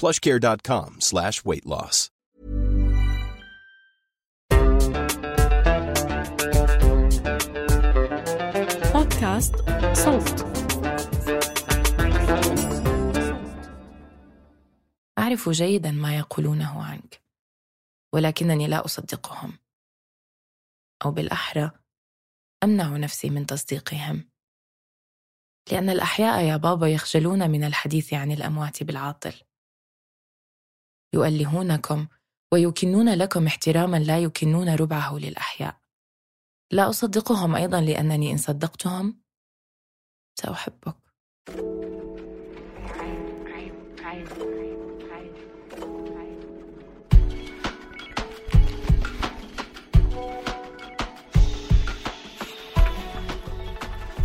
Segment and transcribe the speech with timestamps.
[0.00, 2.10] plushcare.com slash weight loss.
[8.94, 9.54] بودكاست
[9.92, 10.46] صوت
[15.18, 17.22] أعرف جيدا ما يقولونه عنك
[18.12, 19.58] ولكنني لا أصدقهم.
[21.04, 21.70] أو بالأحرى
[22.64, 24.28] أمنع نفسي من تصديقهم.
[25.72, 29.34] لأن الأحياء يا بابا يخجلون من الحديث عن الأموات بالعاطل.
[31.14, 32.06] يؤلهونكم
[32.52, 35.76] ويكنون لكم احتراما لا يكنون ربعه للأحياء.
[36.70, 39.16] لا أصدقهم أيضا لأنني إن صدقتهم
[40.40, 40.96] سأحبك.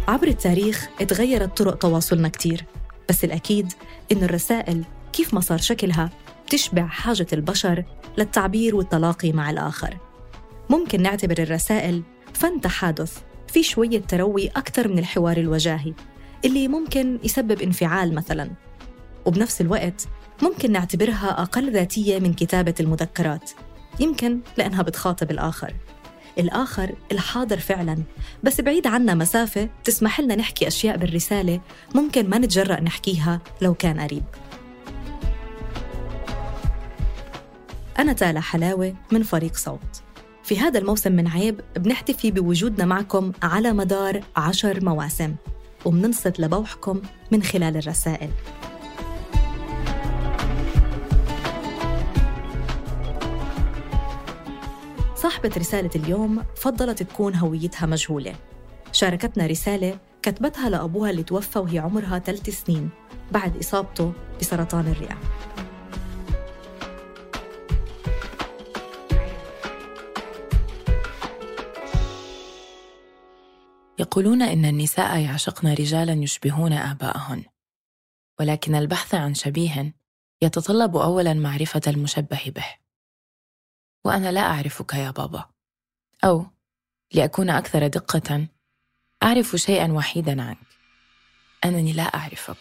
[0.08, 2.66] عبر التاريخ اتغيرت طرق تواصلنا كتير
[3.10, 3.74] بس الأكيد
[4.12, 6.10] إنه الرسائل كيف ما صار شكلها
[6.50, 7.84] بتشبع حاجة البشر
[8.18, 9.98] للتعبير والتلاقي مع الآخر.
[10.70, 15.94] ممكن نعتبر الرسائل فن تحادث في شوية تروي أكثر من الحوار الوجاهي
[16.46, 18.52] اللي ممكن يسبب انفعال مثلا.
[19.26, 20.08] وبنفس الوقت
[20.42, 23.52] ممكن نعتبرها أقل ذاتية من كتابة المذكرات
[24.00, 25.74] يمكن لأنها بتخاطب الآخر.
[26.40, 27.98] الآخر الحاضر فعلا
[28.44, 31.62] بس بعيد عنا مسافة تسمح لنا نحكي أشياء بالرسالة
[31.96, 34.24] ممكن ما نتجرأ نحكيها لو كان قريب.
[38.00, 40.02] أنا تالا حلاوة من فريق صوت.
[40.44, 45.36] في هذا الموسم من عيب بنحتفي بوجودنا معكم على مدار عشر مواسم
[45.86, 47.02] وبننصت لبوحكم
[47.32, 48.30] من خلال الرسائل.
[55.16, 58.36] صاحبة رسالة اليوم فضلت تكون هويتها مجهولة.
[58.92, 62.90] شاركتنا رسالة كتبتها لأبوها اللي توفى وهي عمرها ثلاث سنين
[63.32, 65.18] بعد إصابته بسرطان الرئة.
[74.00, 77.44] يقولون إن النساء يعشقن رجالا يشبهون آباءهن.
[78.40, 79.94] ولكن البحث عن شبيه
[80.42, 82.66] يتطلب أولا معرفة المشبه به.
[84.06, 85.46] وأنا لا أعرفك يا بابا.
[86.24, 86.46] أو
[87.14, 88.48] لأكون أكثر دقة
[89.24, 90.58] أعرف شيئا وحيدا عنك.
[91.66, 92.58] أنني لا أعرفك.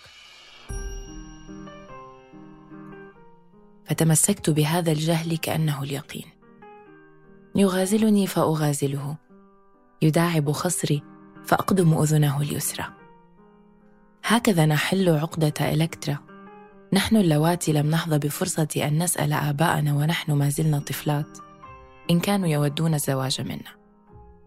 [3.84, 6.26] فتمسكت بهذا الجهل كأنه اليقين.
[7.56, 9.16] يغازلني فأغازله.
[10.02, 11.02] يداعب خصري
[11.48, 12.84] فأقدم أذنه اليسرى.
[14.24, 16.18] هكذا نحل عقدة إلكترا.
[16.92, 21.38] نحن اللواتي لم نحظى بفرصة أن نسأل آباءنا ونحن ما زلنا طفلات.
[22.10, 23.78] إن كانوا يودون الزواج منا.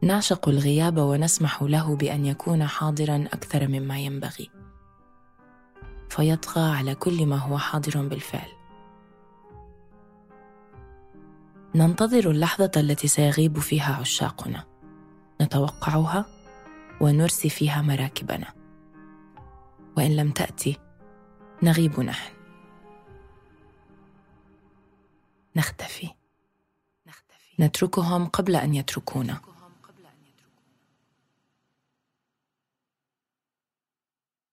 [0.02, 4.50] نعشق الغياب ونسمح له بأن يكون حاضرا أكثر مما ينبغي.
[6.10, 8.50] فيطغى على كل ما هو حاضر بالفعل.
[11.76, 14.64] ننتظر اللحظة التي سيغيب فيها عشاقنا.
[15.42, 16.41] نتوقعها؟
[17.02, 18.54] ونرسي فيها مراكبنا.
[19.98, 20.78] وإن لم تأتي
[21.64, 22.34] نغيب نحن.
[25.56, 26.10] نختفي.
[27.60, 29.42] نتركهم قبل أن يتركونا.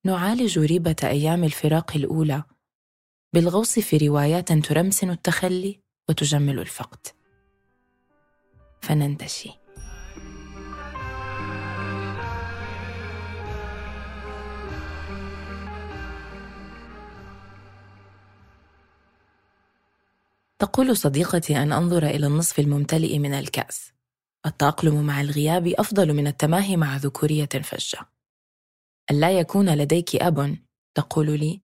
[0.05, 2.43] نعالج ريبة أيام الفراق الأولى
[3.33, 7.07] بالغوص في روايات ترمسن التخلي وتجمل الفقد.
[8.81, 9.68] فننتشي.
[20.59, 23.93] تقول صديقتي أن أنظر إلى النصف الممتلئ من الكأس.
[24.47, 27.99] التأقلم مع الغياب أفضل من التماهي مع ذكورية فجه
[29.11, 30.57] ألا يكون لديك أب؟
[30.95, 31.61] تقول لي.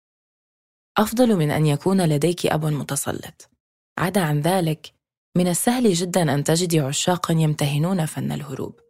[0.98, 3.50] أفضل من أن يكون لديك أب متسلط.
[3.98, 4.94] عدا عن ذلك
[5.36, 8.80] من السهل جدا أن تجدي عشاقا يمتهنون فن الهروب.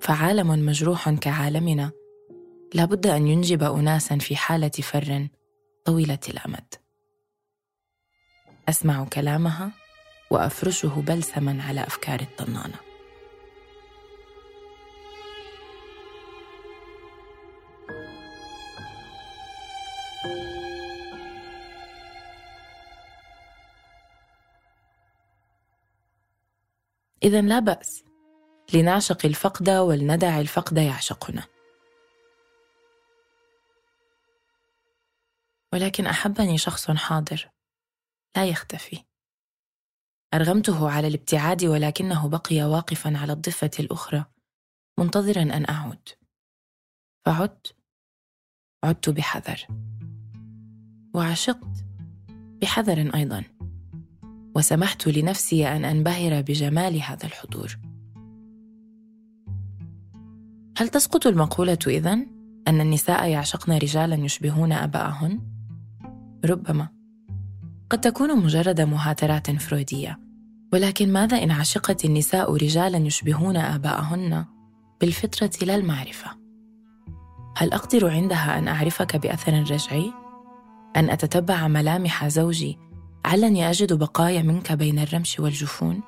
[0.00, 1.90] فعالم مجروح كعالمنا
[2.74, 5.28] لابد أن ينجب أناسا في حالة فر
[5.84, 6.74] طويلة الأمد.
[8.68, 9.70] أسمع كلامها
[10.30, 12.74] وأفرشه بلسما على أفكار الطنانة.
[27.22, 28.04] إذا لا بأس
[28.74, 31.44] لنعشق الفقد ولندع الفقد يعشقنا.
[35.72, 37.57] ولكن أحبني شخص حاضر.
[38.38, 38.98] لا يختفي.
[40.34, 44.24] أرغمته على الابتعاد ولكنه بقي واقفا على الضفة الأخرى
[44.98, 46.08] منتظرا أن أعود.
[47.26, 47.76] فعدت
[48.84, 49.66] عدت بحذر.
[51.14, 51.84] وعشقت
[52.62, 53.44] بحذر أيضا.
[54.56, 57.78] وسمحت لنفسي أن أنبهر بجمال هذا الحضور.
[60.78, 62.26] هل تسقط المقولة إذن
[62.68, 65.40] أن النساء يعشقن رجالا يشبهون أبائهن؟
[66.44, 66.97] ربما.
[67.90, 70.18] قد تكون مجرد مهاترات فرويدية
[70.72, 74.44] ولكن ماذا إن عشقت النساء رجالا يشبهون آباءهن
[75.00, 76.30] بالفطرة لا المعرفة؟
[77.56, 80.12] هل أقدر عندها أن أعرفك بأثر رجعي؟
[80.96, 82.78] أن أتتبع ملامح زوجي
[83.24, 86.00] علني أجد بقايا منك بين الرمش والجفون؟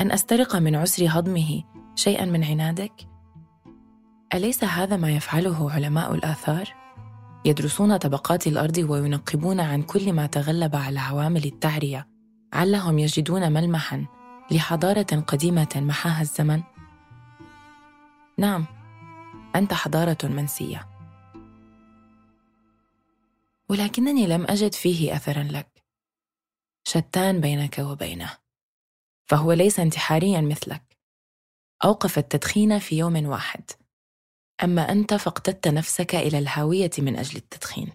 [0.00, 1.62] أن أسترق من عسر هضمه
[1.94, 3.08] شيئا من عنادك؟
[4.34, 6.85] أليس هذا ما يفعله علماء الآثار؟
[7.46, 12.08] يدرسون طبقات الأرض وينقبون عن كل ما تغلب على عوامل التعرية
[12.52, 14.06] علهم يجدون ملمحا
[14.50, 16.62] لحضارة قديمة محاها الزمن؟
[18.38, 18.66] نعم،
[19.56, 20.88] أنت حضارة منسية.
[23.68, 25.84] ولكنني لم أجد فيه أثرا لك.
[26.84, 28.30] شتان بينك وبينه.
[29.24, 30.98] فهو ليس انتحاريا مثلك.
[31.84, 33.70] أوقف التدخين في يوم واحد.
[34.64, 37.92] أما أنت فاقتدت نفسك إلى الهاوية من أجل التدخين.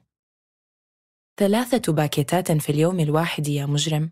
[1.40, 4.12] ثلاثة باكيتات في اليوم الواحد يا مجرم.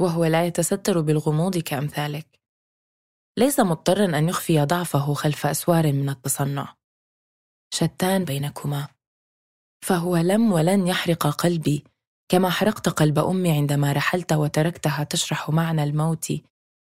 [0.00, 2.40] وهو لا يتستر بالغموض كأمثالك.
[3.38, 6.76] ليس مضطرا أن يخفي ضعفه خلف أسوار من التصنع.
[7.74, 8.88] شتان بينكما.
[9.84, 11.84] فهو لم ولن يحرق قلبي
[12.28, 16.32] كما حرقت قلب أمي عندما رحلت وتركتها تشرح معنى الموت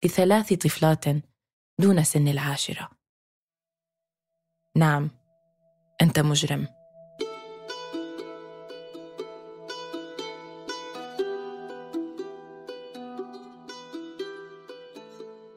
[0.06, 1.06] لثلاث طفلات
[1.80, 3.01] دون سن العاشرة.
[4.76, 5.10] نعم،
[6.02, 6.68] أنت مجرم.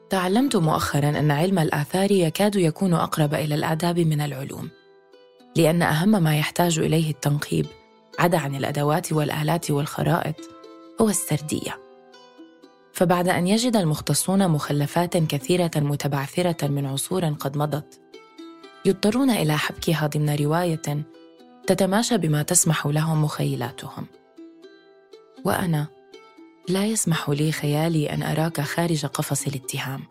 [0.09, 4.69] تعلمت مؤخرا أن علم الآثار يكاد يكون أقرب إلى الآداب من العلوم.
[5.55, 7.65] لأن أهم ما يحتاج إليه التنقيب
[8.19, 10.35] عدا عن الأدوات والآلات والخرائط
[11.01, 11.79] هو السردية.
[12.93, 18.01] فبعد أن يجد المختصون مخلفات كثيرة متبعثرة من عصور قد مضت،
[18.85, 21.05] يضطرون إلى حبكها ضمن رواية
[21.67, 24.05] تتماشى بما تسمح لهم مخيلاتهم.
[25.45, 25.87] وأنا
[26.69, 30.03] لا يسمح لي خيالي أن أراك خارج قفص الاتهام،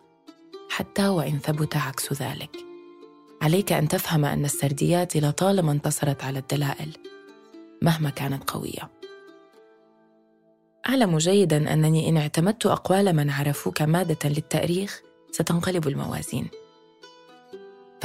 [0.69, 2.57] حتى وإن ثبت عكس ذلك.
[3.41, 6.89] عليك أن تفهم أن السرديات لطالما انتصرت على الدلائل
[7.81, 8.89] مهما كانت قوية.
[10.89, 16.49] أعلم جيدا أنني إن اعتمدت أقوال من عرفوك مادة للتأريخ ستنقلب الموازين.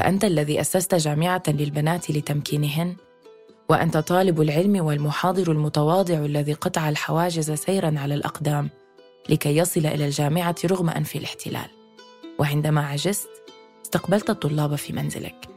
[0.01, 2.97] فأنت الذي أسست جامعة للبنات لتمكينهن،
[3.69, 8.71] وأنت طالب العلم والمحاضر المتواضع الذي قطع الحواجز سيرا على الأقدام
[9.29, 11.71] لكي يصل إلى الجامعة رغم أنف الاحتلال.
[12.39, 13.29] وعندما عجزت
[13.85, 15.49] استقبلت الطلاب في منزلك.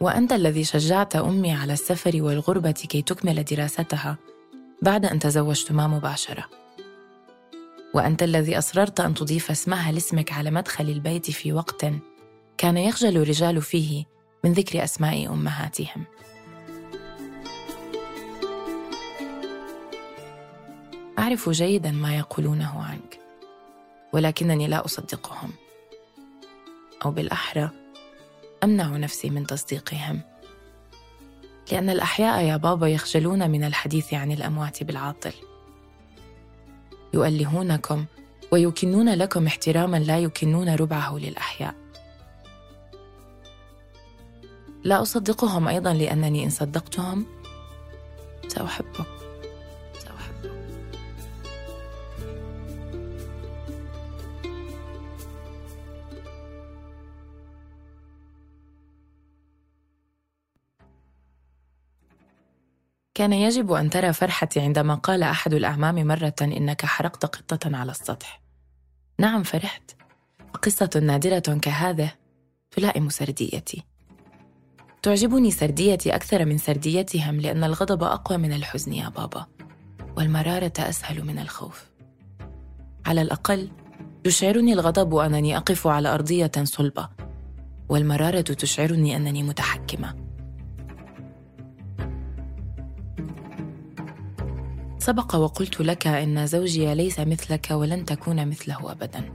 [0.00, 4.16] وأنت الذي شجعت أمي على السفر والغربة كي تكمل دراستها
[4.82, 6.44] بعد أن تزوجتما مباشرة.
[7.94, 11.84] وأنت الذي أصررت أن تضيف اسمها لاسمك على مدخل البيت في وقت
[12.60, 14.04] كان يخجل الرجال فيه
[14.44, 16.04] من ذكر أسماء أمهاتهم.
[21.18, 23.20] أعرف جيدا ما يقولونه عنك
[24.12, 25.50] ولكنني لا أصدقهم
[27.04, 27.70] أو بالأحرى
[28.64, 30.20] أمنع نفسي من تصديقهم
[31.72, 35.32] لأن الأحياء يا بابا يخجلون من الحديث عن الأموات بالعاطل.
[37.14, 38.04] يؤلهونكم
[38.52, 41.89] ويكنون لكم احتراما لا يكنون ربعه للأحياء.
[44.84, 47.26] لا أصدقهم أيضا لأنني إن صدقتهم
[48.48, 49.06] سأحبك
[63.14, 68.40] كان يجب أن ترى فرحتي عندما قال أحد الأعمام مرة إنك حرقت قطة على السطح.
[69.18, 69.96] نعم فرحت.
[70.62, 72.12] قصة نادرة كهذه
[72.70, 73.89] تلائم سرديتي.
[75.02, 79.46] تعجبني سرديتي أكثر من سرديتهم لأن الغضب أقوى من الحزن يا بابا،
[80.16, 81.90] والمرارة أسهل من الخوف.
[83.06, 83.70] على الأقل
[84.26, 87.08] يشعرني الغضب أنني أقف على أرضية صلبة،
[87.88, 90.16] والمرارة تشعرني أنني متحكمة.
[94.98, 99.32] سبق وقلت لك إن زوجي ليس مثلك ولن تكون مثله ابدا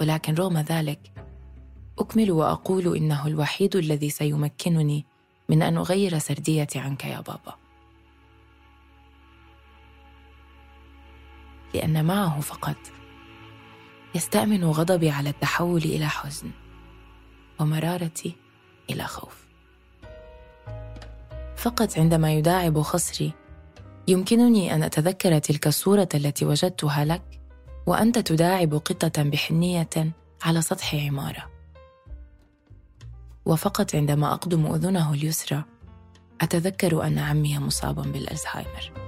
[0.00, 1.17] ولكن رغم ذلك
[1.98, 5.04] أكمل وأقول إنه الوحيد الذي سيمكنني
[5.48, 7.56] من أن أغير سرديتي عنك يا بابا.
[11.74, 12.76] لأن معه فقط
[14.14, 16.50] يستأمن غضبي على التحول إلى حزن
[17.60, 18.36] ومرارتي
[18.90, 19.48] إلى خوف.
[21.56, 23.32] فقط عندما يداعب خصري
[24.08, 27.40] يمكنني أن أتذكر تلك الصورة التي وجدتها لك
[27.86, 30.12] وأنت تداعب قطة بحنية
[30.42, 31.57] على سطح عمارة.
[33.46, 35.64] وفقط عندما أقدم أذنه اليسرى
[36.40, 39.07] أتذكر أن عمي مصاب بالألزهايمر.